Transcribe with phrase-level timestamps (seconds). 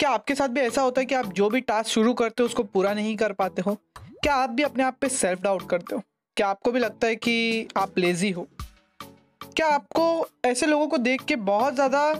[0.00, 2.46] क्या आपके साथ भी ऐसा होता है कि आप जो भी टास्क शुरू करते हो,
[2.46, 3.74] उसको पूरा नहीं कर पाते हो?
[4.22, 6.02] क्या आप भी अपने आप पे सेल्फ डाउट करते हो?
[6.36, 8.46] क्या आपको भी लगता है कि आप लेज़ी हो?
[9.56, 12.14] क्या आपको ऐसे लोगों को देख के बहुत ज़्यादा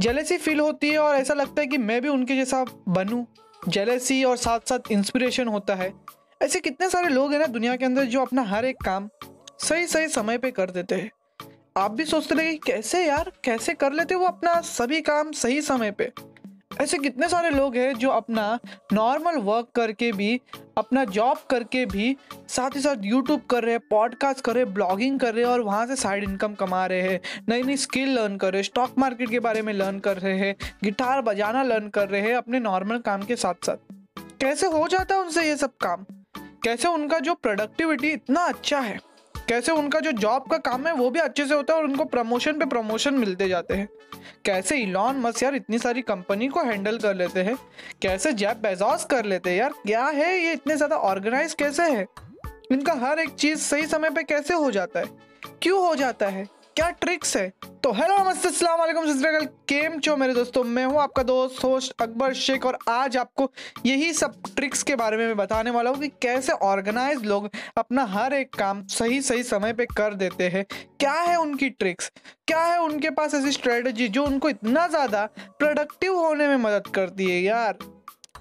[0.00, 3.24] जेलेसी फील होती है और ऐसा लगता है कि मैं भी उनके जैसा बनूं?
[3.68, 5.92] जेलेसी और साथ साथ इंस्पिरेशन होता है।
[6.40, 9.08] ऐसे कितने सारे लोग हैं ना दुनिया के अंदर जो अपना हर एक काम
[9.58, 11.10] सही सही समय पे कर देते हैं।
[11.76, 13.32] आप भी सोचते रहे कैसे यार?
[13.44, 16.12] कैसे कर लेते वो अपना सभी काम सही समय पे?
[16.80, 18.58] ऐसे कितने सारे लोग हैं जो अपना
[18.92, 20.40] नॉर्मल वर्क करके भी,
[20.78, 22.16] अपना जॉब करके भी
[22.48, 25.50] साथ ही साथ यूट्यूब कर रहे हैं पॉडकास्ट कर रहे हैं ब्लॉगिंग कर रहे हैं
[25.50, 28.64] और वहाँ से साइड इनकम कमा रहे हैं नई नई स्किल लर्न कर रहे हैं
[28.64, 32.34] स्टॉक मार्केट के बारे में लर्न कर रहे हैं गिटार बजाना लर्न कर रहे हैं
[32.34, 33.76] अपने नॉर्मल काम के साथ साथ।
[34.40, 36.04] कैसे हो जाता है उनसे ये सब काम?
[36.38, 38.98] कैसे उनका जो प्रोडक्टिविटी इतना अच्छा है?
[39.50, 42.04] कैसे उनका जो जॉब का काम है वो भी अच्छे से होता है और उनको
[42.04, 43.88] प्रमोशन पे प्रमोशन मिलते जाते हैं?
[44.44, 47.56] कैसे इलॉन मस यार इतनी सारी कंपनी को हैंडल कर लेते हैं?
[48.02, 49.56] कैसे जैप बेजॉस कर लेते हैं?
[49.56, 52.06] यार क्या है ये इतने ज़्यादा ऑर्गेनाइज कैसे है?
[52.72, 55.06] इनका हर एक चीज़ सही समय पर कैसे हो जाता है?
[55.62, 56.48] क्यों हो जाता है?
[56.80, 57.48] क्या ट्रिक्स है?
[57.84, 62.64] तो हेलो नमस्ते, अस्सलाम केम चो मेरे दोस्तों, मैं हूँ आपका दोस्त होस्ट अकबर शेख,
[62.66, 63.50] और आज आपको
[63.86, 68.04] यही सब ट्रिक्स के बारे में मैं बताने वाला हूँ कि कैसे ऑर्गेनाइज लोग अपना
[68.04, 70.64] हर एक काम सही सही समय पे कर देते हैं।
[71.00, 72.10] क्या है उनकी ट्रिक्स
[72.48, 77.30] क्या है उनके पास ऐसी स्ट्रेटजी जो उनको इतना ज़्यादा प्रोडक्टिव होने में मदद करती
[77.30, 77.78] है यार?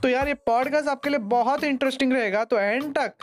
[0.01, 3.13] तो यार, ये पॉडकास्ट आपके लिए बहुत इंटरेस्टिंग रहेगा। तो एंड तक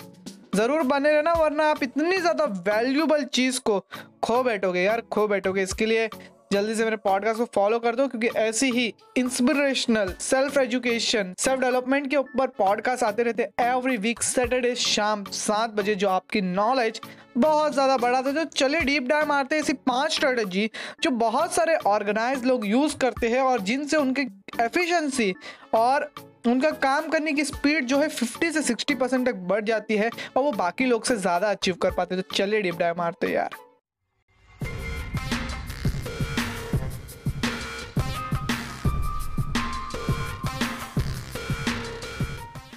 [0.56, 3.78] ज़रूर बने रहना, वरना आप इतनी ज़्यादा वैल्यूबल चीज़ को
[4.22, 6.08] खो बैठोगे यार, खो बैठोगे। इसके लिए
[6.52, 11.60] जल्दी से मेरे पॉडकास्ट को फॉलो कर दो, क्योंकि ऐसी ही inspirational self education self
[11.60, 17.00] development के ऊपर पॉडकास्ट आते रहते एवरी वीक सैटरडे शाम सात बजे, जो आपकी नॉलेज
[17.38, 20.70] बहुत ज़्यादा बढ़ाते तो चले डीप डाइव मारते हैं ऐसी पाँच स्ट्रेटजी
[21.02, 24.22] जो बहुत सारे ऑर्गेनाइज लोग यूज़ करते हैं और जिनसे उनकी
[24.60, 25.32] एफिशिएंसी
[25.74, 26.10] और
[26.46, 30.10] उनका काम करने की स्पीड जो है 50 से 60 परसेंट तक बढ़ जाती है
[30.36, 33.56] और वो बाकी लोग से ज़्यादा अचीव कर पाते तो चलिए डीप डाइव मारते यार।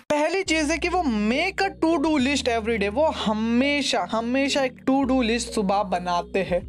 [0.09, 4.63] पहली चीज़ है कि वो make a to do list every day वो हमेशा हमेशा
[4.63, 6.61] एक टू डू लिस्ट सुबह बनाते हैं।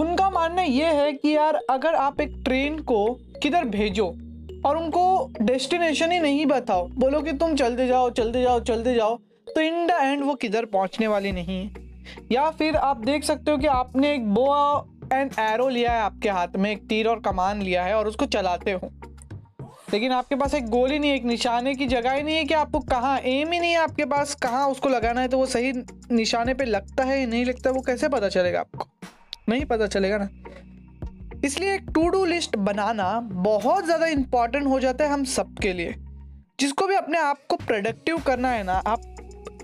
[0.00, 3.04] उनका मानना ये है कि यार, अगर आप एक ट्रेन को
[3.42, 4.14] किधर भेजो
[4.66, 9.16] और उनको डेस्टिनेशन ही नहीं बताओ। बोलो कि तुम चलते जाओ चलते जाओ चलते जाओ।
[9.48, 11.84] तो इन द एंड वो किधर पहुँचने वाली नहीं है।
[12.32, 14.46] या फिर आप देख सकते हो कि आपने एक बो
[15.12, 18.26] एंड एरो लिया है आपके हाथ में, एक तीर और कमान लिया है और उसको
[18.26, 18.90] चलाते हो।
[19.92, 22.80] लेकिन आपके पास एक गोली नहीं, एक निशाने की जगह ही नहीं है कि आपको
[22.80, 25.72] कहाँ एम ही नहीं है आपके पास, कहाँ उसको लगाना है तो वो सही
[26.12, 28.86] निशाने पे लगता है या नहीं लगता, वो कैसे पता चलेगा आपको?
[29.48, 30.28] नहीं पता चलेगा ना।
[31.46, 35.94] इसलिए एक टू डू लिस्ट बनाना बहुत ज़्यादा इंपॉर्टेंट हो जाता है हम सबके लिए।
[36.60, 39.00] जिसको भी अपने आप को प्रोडक्टिव करना है ना, आप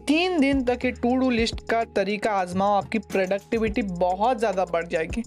[0.09, 4.87] तीन दिन तक ये टू डू लिस्ट का तरीका आजमाओ, आपकी प्रोडक्टिविटी बहुत ज़्यादा बढ़
[4.87, 5.23] जाएगी।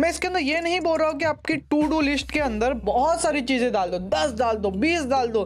[0.00, 2.72] मैं इसके अंदर ये नहीं बोल रहा हूँ कि आपकी टू डू लिस्ट के अंदर
[2.84, 5.44] बहुत सारी चीज़ें डाल दो, दस डाल दो, बीस डाल दो,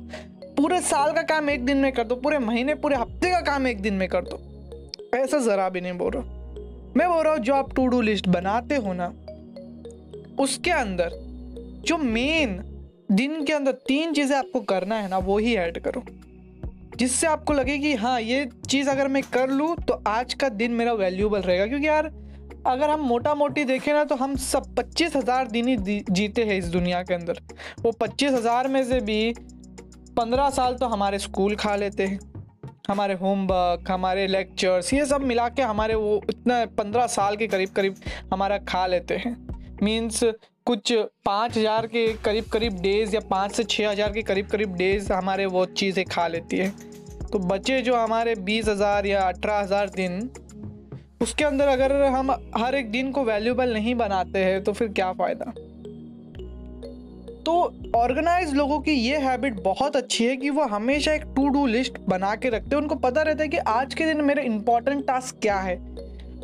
[0.56, 3.66] पूरे साल का काम एक दिन में कर दो, पूरे महीने, पूरे हफ़्ते का काम
[3.66, 6.22] एक दिन में कर दो। ऐसा ज़रा भी नहीं बोल रहा
[6.96, 9.12] मैं बोल रहा हूँ, जो आप टू डू लिस्ट बनाते हो ना
[10.40, 11.10] उसके अंदर,
[11.84, 12.58] जो मेन
[13.12, 16.02] दिन के अंदर तीन चीज़ें आपको करना है ना, वो ही ऐड करो।
[16.96, 20.72] जिससे आपको लगे कि हाँ ये चीज़ अगर मैं कर लूँ तो आज का दिन
[20.72, 22.10] मेरा वैल्यूबल रहेगा। क्योंकि यार,
[22.66, 26.56] अगर हम मोटा मोटी देखें ना तो हम सब पच्चीस हज़ार दिन ही जीते हैं
[26.58, 27.40] इस दुनिया के अंदर।
[27.82, 29.32] वो पच्चीस हज़ार में से भी
[30.16, 32.18] पंद्रह साल तो हमारे स्कूल खा लेते हैं।
[32.88, 37.70] हमारे होमवर्क हमारे लेक्चर्स ये सब मिला के हमारे वो इतना पंद्रह साल के करीब
[37.70, 37.96] करीब
[38.32, 39.34] हमारा खा लेते हैं।
[39.82, 40.22] मीन्स
[40.66, 40.92] कुछ
[41.26, 45.12] पाँच हज़ार के करीब करीब डेज़ या पाँच से छः हज़ार के करीब करीब डेज़
[45.12, 46.68] हमारे वो चीज़ें खा लेती है।
[47.22, 50.30] तो बचे जो हमारे बीस हज़ार या अठारह हज़ार दिन,
[51.22, 55.12] उसके अंदर अगर हम हर एक दिन को वैल्यूबल नहीं बनाते हैं तो फिर क्या
[55.12, 55.52] फ़ायदा?
[57.42, 57.52] तो
[57.96, 61.98] ऑर्गेनाइज लोगों की ये हैबिट बहुत अच्छी है कि वो हमेशा एक टू डू लिस्ट
[62.08, 65.38] बना के रखते हैं। उनको पता रहता है कि आज के दिन मेरे इंपॉर्टेंट टास्क
[65.42, 65.76] क्या है।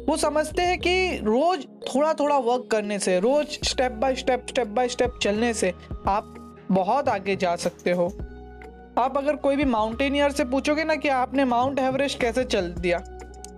[0.07, 4.67] वो समझते हैं कि रोज थोड़ा थोड़ा वर्क करने से, रोज step by step step
[4.67, 5.73] by step चलने से
[6.09, 6.35] आप
[6.73, 8.07] बहुत आगे जा सकते हो।
[8.99, 12.99] आप अगर कोई भी माउंटेनियर से पूछोगे ना कि आपने माउंट एवरेस्ट कैसे चल दिया,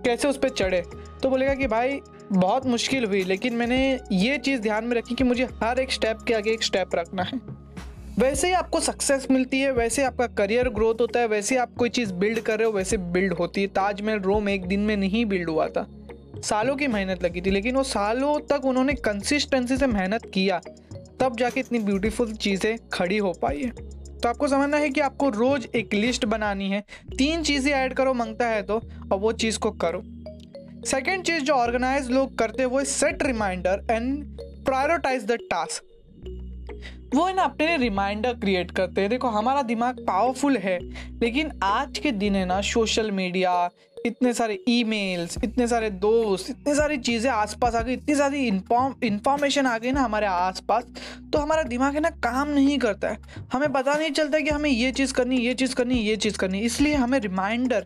[0.05, 0.83] कैसे उस पर चढ़े
[1.23, 1.99] तो बोलेगा कि भाई,
[2.31, 6.21] बहुत मुश्किल हुई, लेकिन मैंने ये चीज़ ध्यान में रखी कि मुझे हर एक स्टेप
[6.27, 7.39] के आगे एक स्टेप रखना है।
[8.19, 11.89] वैसे ही आपको सक्सेस मिलती है, वैसे आपका करियर ग्रोथ होता है, वैसे आप कोई
[11.89, 15.25] चीज़ बिल्ड कर रहे हो, वैसे बिल्ड होती है। ताजमहल रोम एक दिन में नहीं
[15.25, 15.87] बिल्ड हुआ था।
[16.43, 20.59] सालों की मेहनत लगी थी, लेकिन वो सालों तक उन्होंने कंसिस्टेंसी से मेहनत किया,
[21.19, 23.71] तब जाके इतनी ब्यूटीफुल चीज़ें खड़ी हो पाई है।
[24.19, 26.83] तो आपको समझना है कि आपको रोज एक लिस्ट बनानी है,
[27.17, 28.81] तीन चीज़ें ऐड करो, माँगता है तो
[29.11, 30.01] और वो चीज़ को करो।
[30.85, 34.23] सेकेंड चीज़ जो ऑर्गेनाइज लोग करते हैं, वो set reminder and
[34.65, 35.83] prioritise the task
[37.15, 40.77] वो है ना, अपने लिए रिमाइंडर क्रिएट करते हैं। देखो, हमारा दिमाग पावरफुल है,
[41.21, 43.51] लेकिन आज के दिन है ना सोशल मीडिया
[44.05, 49.65] इतने सारे ईमेल्स, इतने सारे दोस्त, इतनी सारी चीज़ें आसपास आ गई, इतनी सारी इंफॉर्मेशन
[49.65, 50.85] आ गई ना हमारे आसपास
[51.33, 53.17] तो हमारा दिमाग है ना काम नहीं करता है।
[53.53, 56.59] हमें पता नहीं चलता कि हमें ये चीज़ करनी, ये चीज़ करनी, ये चीज़ करनी।
[56.61, 57.85] इसलिए हमें रिमाइंडर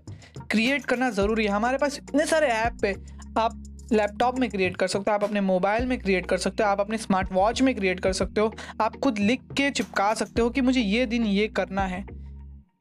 [0.52, 2.94] क्रिएट करना ज़रूरी है। हमारे पास इतने सारे ऐप है,
[3.38, 6.70] आप लैपटॉप में क्रिएट कर सकते हो, आप अपने मोबाइल में क्रिएट कर सकते हो,
[6.70, 10.42] आप अपने स्मार्ट वॉच में क्रिएट कर सकते हो, आप खुद लिख के चिपका सकते
[10.42, 12.06] हो कि मुझे ये दिन ये करना है।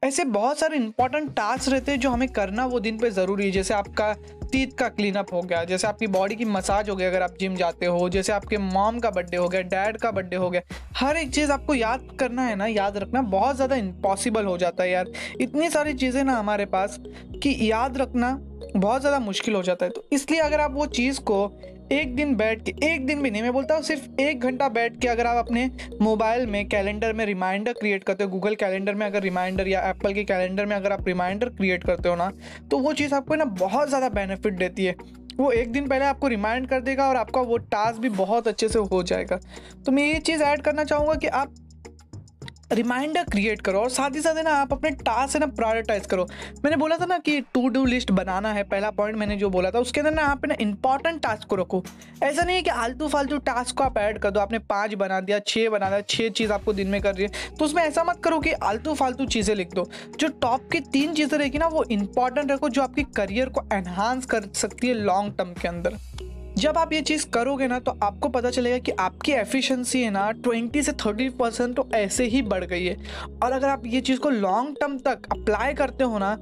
[0.03, 3.51] ऐसे बहुत सारे इंपॉर्टेंट टास्क रहते हैं जो हमें करना वो दिन पे ज़रूरी है।
[3.51, 4.11] जैसे आपका
[4.51, 7.35] टीथ का क्लीन अप हो गया, जैसे आपकी बॉडी की मसाज हो गया अगर आप
[7.39, 10.61] जिम जाते हो, जैसे आपके मॉम का बर्थडे हो गया डैड का बर्थडे हो गया,
[10.97, 14.83] हर एक चीज़ आपको याद करना है ना, याद रखना बहुत ज़्यादा इम्पॉसिबल हो जाता
[14.83, 15.11] है यार।
[15.41, 16.99] इतनी सारी चीज़ें ना हमारे पास
[17.43, 18.37] कि याद रखना
[18.75, 21.45] बहुत ज़्यादा मुश्किल हो जाता है। तो इसलिए अगर आप वो चीज़ को
[21.91, 24.99] एक दिन बैठ के, एक दिन भी नहीं, मैं बोलता हूँ सिर्फ़ एक घंटा बैठ
[25.01, 25.69] के अगर आप अपने
[26.01, 30.13] मोबाइल में, कैलेंडर में रिमाइंडर क्रिएट करते हो गूगल कैलेंडर में अगर रिमाइंडर या एप्पल
[30.13, 32.31] के कैलेंडर में अगर आप रिमाइंडर क्रिएट करते हो ना
[32.71, 34.95] तो वो चीज़ आपको ना बहुत ज़्यादा बेनिफिट देती है।
[35.37, 38.67] वो एक दिन पहले आपको रिमाइंड कर देगा और आपका वो टास्क भी बहुत अच्छे
[38.69, 39.39] से हो जाएगा।
[39.85, 41.53] तो मैं ये चीज़ ऐड करना चाहूँगा कि आप
[42.71, 46.05] रिमाइंडर क्रिएट करो और साथ ही साथ है ना आप अपने टास्क है ना प्रायोरिटाइज
[46.05, 46.23] करो।
[46.63, 49.71] मैंने बोला था ना कि टू डू लिस्ट बनाना है, पहला पॉइंट मैंने जो बोला
[49.71, 51.83] था, उसके अंदर ना आप ना इंपॉर्टेंट टास्क को रखो।
[52.23, 55.19] ऐसा नहीं है कि आलतू फालतू टास्क को आप ऐड कर दो, आपने पाँच बना
[55.21, 58.03] दिया छः बना दिया छः चीज़ आपको दिन में कर रही है तो उसमें ऐसा
[58.03, 59.89] मत करो कि आलतू फालतू चीज़ें लिख दो।
[60.19, 64.25] जो टॉप की तीन चीज़ें रहेगी ना, वो इंपॉर्टेंट रखो जो आपकी करियर को एनहांस
[64.25, 65.97] कर सकती है लॉन्ग टर्म के अंदर।
[66.55, 70.27] जब आप ये चीज़ करोगे ना तो आपको पता चलेगा कि आपकी एफिशिएंसी है ना
[70.39, 72.95] 20 से 30 परसेंट तो ऐसे ही बढ़ गई है।
[73.43, 76.35] और अगर आप ये चीज़ को लॉन्ग टर्म तक अप्लाई करते हो ना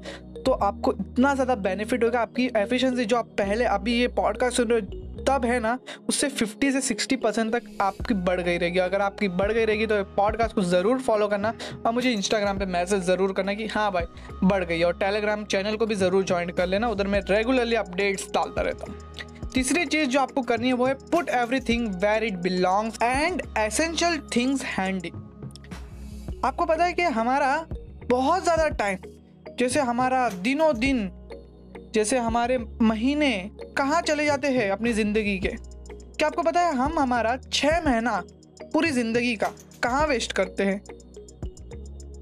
[0.45, 4.67] तो आपको इतना ज़्यादा बेनिफिट होगा आपकी एफिशिएंसी जो आप पहले अभी ये पॉडकास्ट सुन
[4.67, 5.77] रहे हो, तब है ना,
[6.09, 9.85] उससे 50 से 60 परसेंट तक आपकी बढ़ गई रहेगी। अगर आपकी बढ़ गई रहेगी
[9.87, 11.53] तो पॉडकास्ट को ज़रूर फॉलो करना
[11.85, 14.05] और मुझे इंस्टाग्राम पे मैसेज ज़रूर करना कि हाँ भाई,
[14.43, 18.31] बढ़ गई और टेलीग्राम चैनल को भी ज़रूर ज्वाइन कर लेना, उधर मैं रेगुलरली अपडेट्स
[18.33, 22.33] डालता रहता हूँ। तीसरी चीज़ जो आपको करनी है वो है put everything where it
[22.33, 25.09] belongs and essential things handy
[26.45, 27.65] आपको पता है कि हमारा
[28.09, 28.97] बहुत ज़्यादा टाइम
[29.59, 31.09] जैसे हमारा दिनों दिन,
[31.93, 35.47] जैसे हमारे महीने कहाँ चले जाते हैं अपनी ज़िंदगी के?
[35.47, 38.21] क्या आपको पता है हम हमारा छः महीना
[38.73, 39.51] पूरी ज़िंदगी का
[39.83, 40.81] कहाँ वेस्ट करते हैं?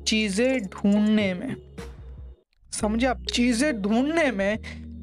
[0.04, 1.56] चीज़ें ढूँढने में।
[2.72, 3.22] समझे आप?
[3.24, 4.58] चीज़ें ढूँढने में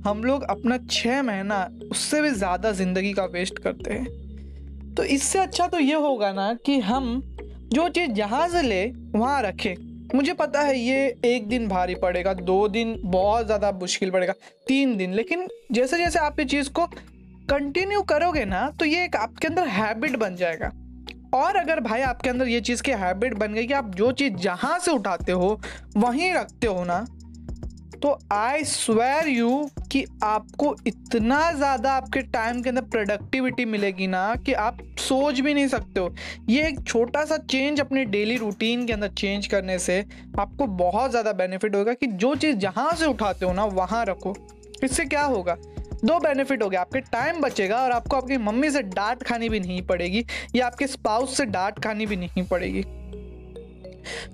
[0.06, 1.56] हम लोग अपना छः महीना
[1.90, 6.52] उससे भी ज़्यादा ज़िंदगी का वेस्ट करते हैं। तो इससे अच्छा तो ये होगा ना
[6.66, 7.20] कि हम
[7.72, 9.74] जो चीज़ जहाँ से ले, वहाँ रखें।
[10.14, 14.32] मुझे पता है ये एक दिन भारी पड़ेगा, दो दिन बहुत ज़्यादा मुश्किल पड़ेगा,
[14.66, 16.86] तीन दिन। लेकिन जैसे जैसे आप ये चीज़ को
[17.50, 20.72] कंटिन्यू करोगे ना तो ये एक आपके अंदर हैबिट बन जाएगा।
[21.34, 24.34] और अगर भाई आपके अंदर ये चीज़ की हैबिट बन गई कि आप जो चीज़
[24.38, 25.60] जहाँ से उठाते हो,
[25.96, 27.04] वहीं रखते हो ना
[28.02, 34.34] तो आई स्वेर यू कि आपको इतना ज़्यादा आपके टाइम के अंदर प्रोडक्टिविटी मिलेगी ना
[34.36, 36.14] कि आप सोच भी नहीं सकते हो।
[36.48, 39.98] ये एक छोटा सा चेंज अपने डेली रूटीन के अंदर चेंज करने से
[40.40, 44.34] आपको बहुत ज़्यादा बेनिफिट होगा कि जो चीज़ जहाँ से उठाते हो ना, वहाँ रखो।
[44.84, 45.56] इससे क्या होगा?
[46.04, 49.60] दो बेनिफिट हो गया आपके टाइम बचेगा और आपको आपकी मम्मी से डांट खानी भी
[49.60, 50.24] नहीं पड़ेगी
[50.56, 52.84] या आपके स्पाउस से डांट खानी भी नहीं पड़ेगी।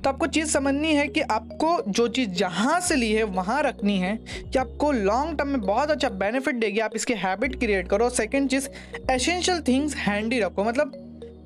[0.04, 3.98] तो आपको चीज़ समझनी है कि आपको जो चीज़ जहाँ से ली है, वहाँ रखनी
[3.98, 4.16] है
[4.52, 8.50] कि आपको लॉन्ग टर्म में बहुत अच्छा बेनिफिट देगी। आप इसकी हैबिट क्रिएट करो। सेकेंड
[8.50, 8.68] चीज़
[9.10, 10.92] एसेंशियल थिंग्स हैंडी रखो। मतलब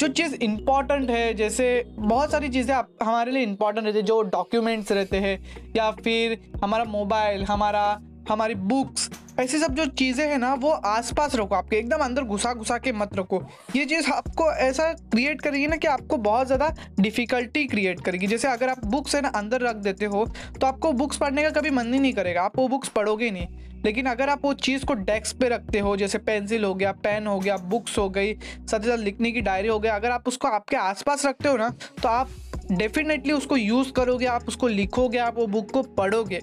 [0.01, 4.23] जो चीज़ इंपॉर्टेंट है, जैसे बहुत सारी चीज़ें आप, हमारे लिए इंपॉर्टेंट रहती है, जो
[4.23, 5.39] डॉक्यूमेंट्स रहते हैं,
[5.77, 7.87] या फिर हमारा मोबाइल हमारा
[8.29, 12.53] हमारी बुक्स ऐसी सब जो चीज़ें हैं ना, वो आसपास रखो आपके, एकदम अंदर घुसा
[12.55, 13.43] घुसा के मत रखो।
[13.77, 18.49] ये चीज़ आपको ऐसा क्रिएट करेगी ना कि आपको बहुत ज़्यादा डिफ़िकल्टी क्रिएट करेगी। जैसे
[18.49, 20.25] अगर आप बुक्स है ना अंदर रख देते हो
[20.61, 23.47] तो आपको बुक्स पढ़ने का कभी मन ही नहीं करेगा। आप वो बुक्स पढ़ोगे नहीं।
[23.85, 27.27] लेकिन अगर आप वो चीज़ को डेस्क पे रखते हो, जैसे पेंसिल हो गया पेन
[27.27, 30.29] हो गया बुक्स हो गई, साथ ही साथ लिखने की डायरी हो गई अगर आप
[30.29, 31.69] उसको आपके आसपास रखते हो ना
[32.03, 32.31] तो आप
[32.71, 36.41] डेफिनेटली उसको यूज़ करोगे, आप उसको लिखोगे, आप वो बुक को पढ़ोगे।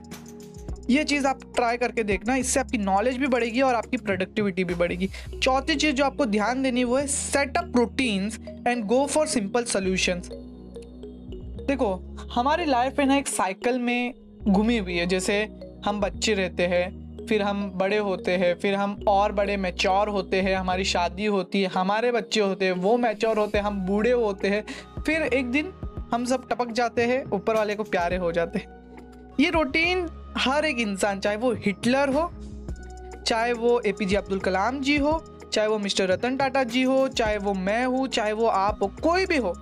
[0.89, 4.75] ये चीज़ आप ट्राई करके देखना, इससे आपकी नॉलेज भी बढ़ेगी और आपकी प्रोडक्टिविटी भी
[4.75, 5.09] बढ़ेगी।
[5.43, 10.29] चौथी चीज़ जो आपको ध्यान देनी वो है setup routines and go for simple solutions
[11.67, 11.93] देखो,
[12.33, 14.13] हमारी लाइफ में ना एक साइकिल में
[14.47, 15.49] घूमी हुई है, जैसे
[15.85, 20.41] हम बच्चे रहते हैं, फिर हम बड़े होते हैं, फिर हम और बड़े मैच्योर होते
[20.41, 24.11] हैं, हमारी शादी होती है, हमारे बच्चे होते हैं, वो मैच्योर होते हैं, हम बूढ़े
[24.11, 24.63] होते हैं,
[25.05, 25.73] फिर एक दिन
[26.13, 28.82] हम सब टपक जाते हैं, ऊपर वाले को प्यारे हो जाते हैं।
[29.39, 32.31] ये रूटीन हर एक इंसान, चाहे वो हिटलर हो,
[33.27, 35.21] चाहे वो ए पी जे अब्दुल कलाम जी हो,
[35.53, 38.87] चाहे वो मिस्टर रतन टाटा जी हो, चाहे वो मैं हूँ, चाहे वो आप हो,
[39.03, 39.53] कोई भी हो,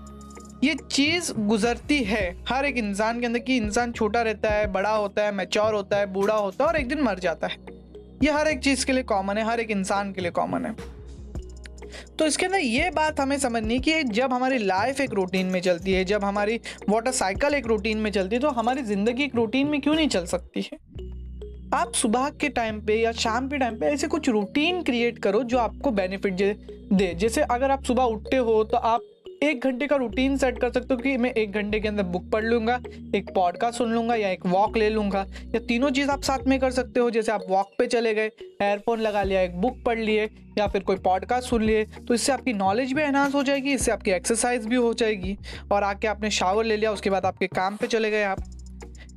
[0.63, 4.91] ये चीज़ गुजरती है हर एक इंसान के अंदर कि इंसान छोटा रहता है, बड़ा
[4.91, 7.57] होता है मैच्योर होता है, बूढ़ा होता है और एक दिन मर जाता है।
[8.23, 10.75] ये हर एक चीज़ के लिए कॉमन है, हर एक इंसान के लिए कॉमन है।
[12.21, 15.93] तो इसके अंदर ये बात हमें समझनी कि जब हमारी लाइफ एक रूटीन में चलती
[15.93, 16.59] है, जब हमारी
[16.89, 20.07] वाटर साइकिल एक रूटीन में चलती है तो हमारी ज़िंदगी एक रूटीन में क्यों नहीं
[20.07, 20.77] चल सकती है?
[21.73, 25.43] आप सुबह के टाइम पे या शाम के टाइम पे ऐसे कुछ रूटीन क्रिएट करो
[25.43, 26.33] जो आपको बेनिफिट
[26.93, 29.01] दे। जैसे अगर आप सुबह उठते हो तो आप
[29.41, 32.29] एक घंटे का रूटीन सेट कर सकते हो कि मैं एक घंटे के अंदर बुक
[32.31, 32.75] पढ़ लूँगा,
[33.15, 36.60] एक पॉडकास्ट सुन लूँगा या एक वॉक ले लूँगा। या तीनों चीज़ आप साथ में
[36.60, 38.29] कर सकते हो, जैसे आप वॉक पे चले गए
[38.62, 42.31] एयरफोन लगा लिया, एक बुक पढ़ लिए, या फिर कोई पॉडकास्ट सुन लिए तो इससे
[42.31, 45.38] आपकी नॉलेज भी एनहांस हो जाएगी, इससे आपकी एक्सरसाइज भी हो जाएगी।
[45.71, 48.43] और आके आपने शावर ले लिया, उसके बाद आपके काम पे चले गए आप।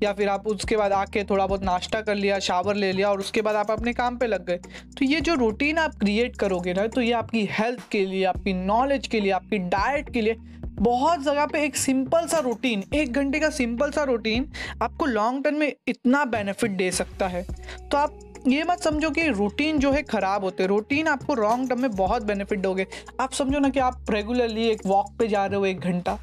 [0.03, 3.21] या फिर आप उसके बाद आके थोड़ा बहुत नाश्ता कर लिया, शावर ले लिया और
[3.21, 4.57] उसके बाद आप अपने काम पे लग गए।
[4.99, 8.53] तो ये जो रूटीन आप क्रिएट करोगे ना तो ये आपकी हेल्थ के लिए, आपकी
[8.55, 10.37] नॉलेज के लिए, आपकी डाइट के लिए
[10.75, 14.51] बहुत जगह पे एक सिंपल सा रूटीन एक घंटे का सिंपल सा रूटीन
[14.83, 17.43] आपको लॉन्ग टर्म में इतना बेनिफिट दे सकता है।
[17.83, 21.81] तो आप ये मत समझो कि रूटीन जो है ख़राब होते रूटीन आपको लॉन्ग टर्म
[21.81, 22.87] में बहुत बेनिफिट दोगे।
[23.21, 26.19] आप समझो ना कि आप रेगुलरली एक वॉक पे जा रहे हो एक घंटा,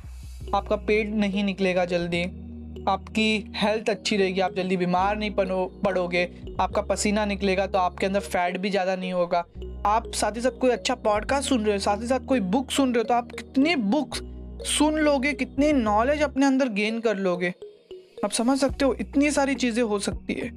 [0.56, 2.24] आपका पेट नहीं निकलेगा जल्दी।
[2.88, 6.24] आपकी हेल्थ अच्छी रहेगी, आप जल्दी बीमार नहीं पनो, पड़ोगे,
[6.60, 9.44] आपका पसीना निकलेगा तो आपके अंदर फैट भी ज़्यादा नहीं होगा।
[9.88, 12.72] आप साथ ही साथ कोई अच्छा पॉडकास्ट सुन रहे हो, साथ ही साथ कोई बुक
[12.72, 14.22] सुन रहे हो तो आप कितनी बुक्स
[14.68, 17.54] सुन लोगे, कितनी नॉलेज अपने अंदर गेन कर लोगे?
[18.24, 20.50] आप समझ सकते हो, इतनी सारी चीज़ें हो सकती है।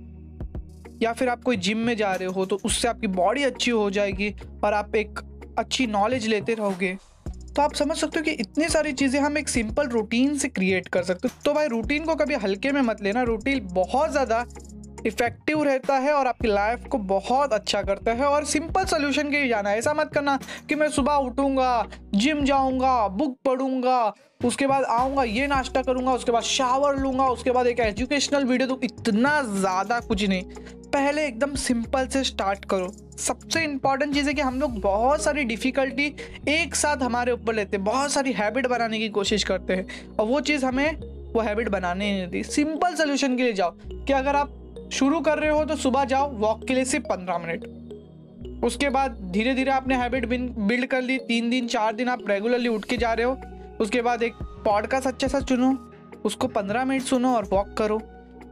[1.02, 3.90] या फिर आप कोई जिम में जा रहे हो तो उससे आपकी बॉडी अच्छी हो
[3.90, 5.20] जाएगी और आप एक
[5.58, 6.96] अच्छी नॉलेज लेते रहोगे।
[7.56, 10.88] तो आप समझ सकते हो कि इतनी सारी चीज़ें हम एक सिंपल रूटीन से क्रिएट
[10.88, 14.44] कर सकते हो। तो भाई रूटीन को कभी हल्के में मत लेना। रूटीन बहुत ज़्यादा
[15.06, 19.36] इफ़ेक्टिव रहता है और आपकी लाइफ को बहुत अच्छा करता है और सिंपल सोल्यूशन के
[19.36, 24.66] लिए जाना है। ऐसा मत करना कि मैं सुबह उठूँगा जिम जाऊँगा बुक पढ़ूँगा, उसके
[24.66, 28.80] बाद आऊँगा, ये नाश्ता करूँगा, उसके बाद शावर लूँगा, उसके बाद एक एजुकेशनल वीडियो तो
[28.84, 30.42] इतना ज़्यादा कुछ नहीं।
[30.94, 35.44] पहले एकदम सिंपल से स्टार्ट करो। सबसे इंपॉर्टेंट चीज़ है कि हम लोग बहुत सारी
[35.44, 36.16] डिफ़िकल्टी
[36.48, 39.86] एक साथ हमारे ऊपर लेते हैं। बहुत सारी हैबिट बनाने की कोशिश करते हैं।
[40.20, 40.92] और वो चीज़ हमें,
[41.32, 44.54] वो हैबिट बनाने नहीं देती। सिंपल सोल्यूशन के लिए जाओ कि अगर आप
[44.92, 49.10] शुरू कर रहे हो तो सुबह जाओ वॉक के लिए सिर्फ़ पंद्रह मिनट। उसके बाद
[49.30, 52.96] धीरे धीरे आपने हैबिट बिल्ड कर ली। तीन दिन, चार दिन आप रेगुलरली उठ के
[52.96, 53.40] जा रहे हो।
[53.80, 55.92] उसके बाद एक पॉडकास्ट अच्छे सा चुनो।
[56.24, 58.00] उसको पंद्रह मिनट सुनो और वॉक करो।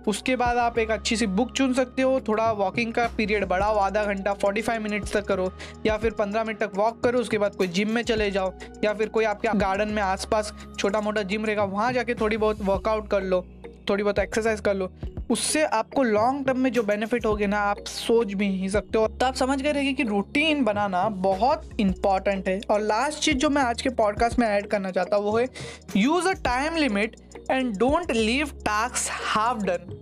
[0.08, 3.76] उसके बाद आप एक अच्छी सी बुक चुन सकते हो। थोड़ा वॉकिंग का पीरियड बढ़ाओ,
[3.76, 5.52] आधा घंटा 45 मिनट्स तक करो,
[5.86, 8.52] या फिर 15 मिनट तक वॉक करो, उसके बाद कोई जिम में चले जाओ,
[8.84, 12.62] या फिर कोई आपके गार्डन में आसपास छोटा मोटा जिम रहेगा, वहाँ जाके थोड़ी बहुत
[12.62, 13.44] वर्कआउट कर लो,
[13.90, 14.90] थोड़ी बहुत एक्सरसाइज कर लो।
[15.32, 19.06] उससे आपको लॉन्ग टर्म में जो बेनिफिट होगे ना, आप सोच भी नहीं सकते हो।
[19.08, 23.50] तो आप समझ गए रहेगी कि रूटीन बनाना बहुत इंपॉर्टेंट है। और लास्ट चीज़ जो
[23.50, 25.48] मैं आज के पॉडकास्ट में ऐड करना चाहता हूँ, वो है
[25.96, 27.16] use a time limit
[27.50, 29.98] and don't leave task half done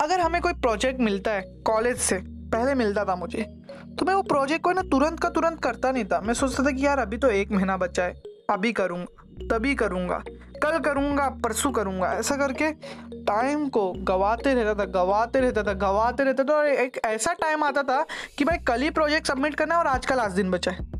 [0.00, 3.42] अगर हमें कोई प्रोजेक्ट मिलता है कॉलेज से, पहले मिलता था मुझे
[3.98, 6.70] तो मैं वो प्रोजेक्ट को ना तुरंत का तुरंत करता नहीं था। मैं सोचता था
[6.70, 8.14] कि यार, अभी तो एक महीना बचा है,
[8.50, 10.22] अभी करूँगा। तभी करूँगा।
[10.62, 12.70] कल करूँगा, परसों करूँगा। ऐसा करके
[13.22, 17.64] टाइम को गवाते रहता था, गवाते रहता था, गवाते रहता था और एक ऐसा टाइम
[17.64, 18.04] आता था
[18.38, 20.94] कि भाई कल ही प्रोजेक्ट सबमिट करना है और आज का लास्ट दिन बचा है।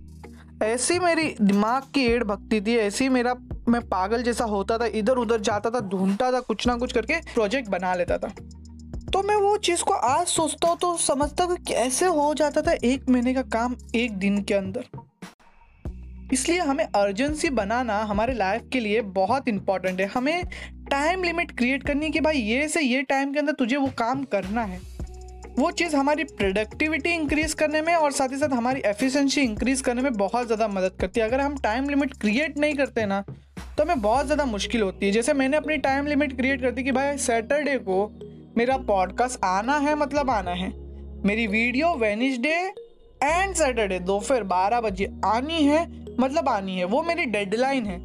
[0.62, 3.34] ऐसी मेरी दिमाग की एड़ भक्ति थी, ऐसी मेरा
[3.68, 7.20] मैं पागल जैसा होता था इधर उधर जाता था, ढूंढता था, कुछ ना कुछ करके
[7.34, 8.28] प्रोजेक्ट बना लेता था।
[9.12, 12.72] तो मैं वो चीज़ को आज सोचता हूँ तो समझता हूँ कैसे हो जाता था
[12.84, 14.84] एक महीने का काम एक दिन के अंदर।
[16.32, 20.44] इसलिए हमें अर्जेंसी बनाना हमारे लाइफ के लिए बहुत इंपॉर्टेंट है। हमें
[20.90, 23.86] टाइम लिमिट क्रिएट करनी है कि भाई ये से ये टाइम के अंदर तुझे वो
[23.98, 24.80] काम करना है।
[25.58, 30.02] वो चीज़ हमारी प्रोडक्टिविटी इंक्रीज करने में और साथ ही साथ हमारी एफिशिएंसी इंक्रीज करने
[30.02, 33.20] में बहुत ज़्यादा मदद करती है। अगर हम टाइम लिमिट क्रिएट नहीं करते ना
[33.76, 36.82] तो हमें बहुत ज़्यादा मुश्किल होती है। जैसे मैंने अपनी टाइम लिमिट क्रिएट कर दी
[36.84, 38.06] कि भाई सैटरडे को
[38.56, 40.72] मेरा पॉडकास्ट आना है मतलब आना है।
[41.24, 42.54] मेरी वीडियो वेनिसडे
[43.22, 45.84] एंड सैटरडे दोपहर बारह बजे आनी है।
[46.20, 47.98] मतलब आनी है, वो मेरी डेडलाइन है।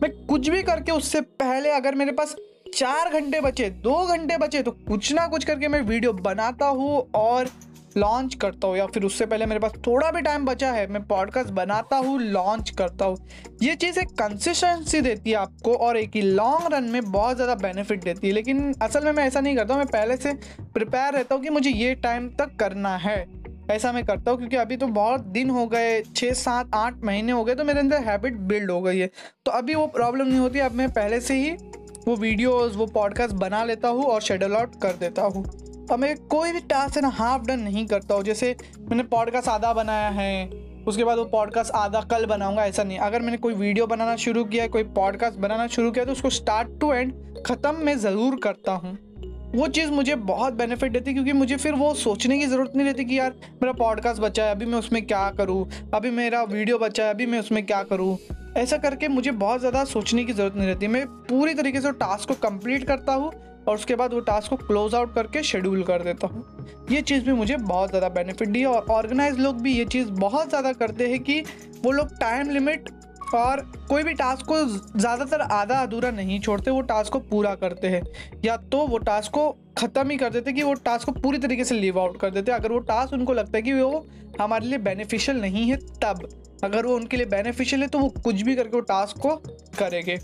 [0.00, 2.34] मैं कुछ भी करके उससे पहले अगर मेरे पास
[2.74, 7.10] चार घंटे बचे, दो घंटे बचे तो कुछ ना कुछ करके मैं वीडियो बनाता हूँ
[7.16, 7.48] और
[7.96, 11.02] लॉन्च करता हूँ, या फिर उससे पहले मेरे पास थोड़ा भी टाइम बचा है, मैं
[11.06, 13.16] पॉडकास्ट बनाता हूँ लॉन्च करता हूँ।
[13.62, 17.54] ये चीज़ एक कंसिस्टेंसी देती है आपको और एक ही लॉन्ग रन में बहुत ज़्यादा
[17.62, 20.32] बेनिफिट देती है। लेकिन असल में मैं ऐसा नहीं करता मैं पहले से
[20.74, 23.18] प्रिपेयर रहता हूँ कि मुझे ये टाइम तक करना है।
[23.70, 27.32] ऐसा मैं करता हूँ, क्योंकि अभी तो बहुत दिन हो गए, छः, सात, आठ महीने
[27.32, 29.10] हो गए तो मेरे अंदर हैबिट बिल्ड हो गई है।
[29.46, 31.50] तो अभी वो प्रॉब्लम नहीं होती, अब मैं पहले से ही
[32.06, 35.44] वो वीडियोस वो पॉडकास्ट बना लेता हूँ और शेड्यूल आउट कर देता हूँ।
[35.90, 39.48] अब मैं कोई भी टास्क है ना हाफ़ डन नहीं करता हूँ। जैसे मैंने पॉडकास्ट
[39.48, 40.48] आधा बनाया है,
[40.86, 44.44] उसके बाद वो पॉडकास्ट आधा कल बनाऊँगा, ऐसा नहीं। अगर मैंने कोई वीडियो बनाना शुरू
[44.44, 47.12] किया, कोई पॉडकास्ट बनाना शुरू किया तो उसको स्टार्ट टू एंड
[47.46, 48.96] ख़त्म मैं ज़रूर करता हूँ।
[49.54, 52.86] वो चीज़ मुझे बहुत बेनिफिट देती है क्योंकि मुझे फिर वो सोचने की ज़रूरत नहीं
[52.86, 55.68] रहती कि यार, मेरा पॉडकास्ट बचा है, अभी मैं उसमें क्या करूँ?
[55.94, 58.16] अभी मेरा वीडियो बचा है, अभी मैं उसमें क्या करूँ?
[58.56, 62.28] ऐसा करके मुझे बहुत ज़्यादा सोचने की ज़रूरत नहीं रहती मैं पूरी तरीके से टास्क
[62.28, 63.32] को कंप्लीट करता हूँ
[63.68, 66.44] और उसके बाद वो टास्क को क्लोज आउट करके शेड्यूल कर देता हूँ।
[66.90, 70.08] ये चीज़ भी मुझे बहुत ज़्यादा बेनिफिट दी है और ऑर्गेनाइज लोग भी ये चीज़
[70.10, 71.40] बहुत ज़्यादा करते हैं कि
[71.84, 72.88] वो लोग टाइम लिमिट
[73.34, 74.56] और कोई भी टास्क को
[74.98, 78.02] ज़्यादातर आधा अधूरा नहीं छोड़ते, वो टास्क को पूरा करते हैं।
[78.44, 81.64] या तो वो टास्क को ख़त्म ही कर देते कि वो टास्क को पूरी तरीके
[81.64, 84.06] से लीव आउट कर देते। अगर वो टास्क उनको लगता है कि वो
[84.40, 86.28] हमारे लिए बेनिफिशियल नहीं है, तब।
[86.64, 89.34] अगर वो उनके लिए बेनिफिशियल है तो वो कुछ भी करके वो टास्क को
[89.78, 90.16] करेंगे।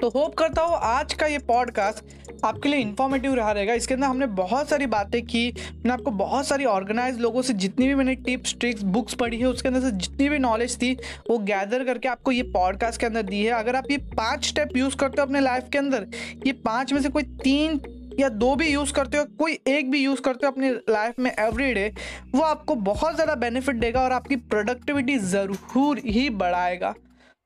[0.00, 4.06] तो होप करता हूँ आज का ये पॉडकास्ट आपके लिए इन्फॉर्मेटिव रहा रहेगा। इसके अंदर
[4.06, 8.14] हमने बहुत सारी बातें की। मैंने आपको बहुत सारी ऑर्गेनाइज लोगों से जितनी भी मैंने
[8.16, 10.92] टिप्स ट्रिक्स बुक्स पढ़ी है, उसके अंदर से जितनी भी नॉलेज थी,
[11.30, 14.76] वो गैदर करके आपको ये पॉडकास्ट के अंदर दी है। अगर आप ये पाँच स्टेप
[14.76, 16.06] यूज़ करते हो अपने लाइफ के अंदर,
[16.46, 17.80] ये पाँच में से कोई तीन
[18.20, 21.30] या दो भी यूज़ करते हो, कोई एक भी यूज़ करते हो अपनी लाइफ में
[21.30, 21.92] एवरी डे
[22.34, 26.94] वो आपको बहुत ज़्यादा बेनिफिट देगा और आपकी प्रोडक्टिविटी ज़रूर ही बढ़ाएगा।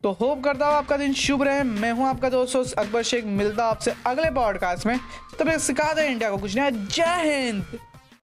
[0.02, 3.66] तो होप करता हूँ आपका दिन शुभ रहे। मैं हूँ आपका दोस्त अकबर शेख। मिलता
[3.66, 4.98] आपसे अगले पॉडकास्ट में।
[5.38, 7.78] तो मैं सिखा दें इंडिया को कुछ नया। जय हिंद।